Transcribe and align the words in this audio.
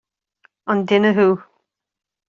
An 0.71 0.79
duine 0.87 1.13
thú? 1.21 1.27